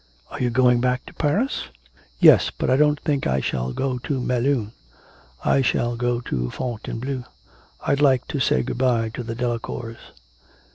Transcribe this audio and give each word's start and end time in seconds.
'Are 0.31 0.41
you 0.41 0.49
going 0.49 0.81
back 0.81 1.05
to 1.05 1.13
Paris?' 1.13 1.65
'Yes, 2.17 2.49
but 2.49 2.71
I 2.71 2.75
don't 2.75 2.99
think 2.99 3.27
I 3.27 3.39
shall 3.39 3.71
go 3.71 3.99
to 3.99 4.19
Melun, 4.19 4.71
I 5.45 5.61
shall 5.61 5.95
go 5.95 6.19
to 6.21 6.49
Fontainebleau. 6.49 7.25
I'd 7.85 8.01
like 8.01 8.27
to 8.29 8.39
say 8.39 8.63
good 8.63 8.79
bye 8.79 9.09
to 9.09 9.21
the 9.21 9.35
Delacours.' 9.35 9.97